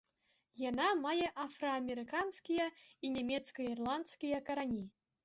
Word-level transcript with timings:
Яна 0.69 0.85
мае 1.01 1.27
афраамерыканскія 1.43 2.65
і 3.05 3.11
нямецка-ірландскія 3.19 4.41
карані. 4.49 4.83